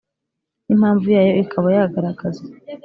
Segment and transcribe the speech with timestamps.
[0.65, 2.47] n’impamvu yayo ikaba yagaragazwa.